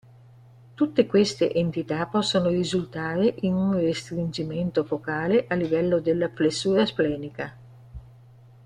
[0.73, 7.55] Tutte queste entità possono risultare in un restringimento focale a livello della flessura splenica.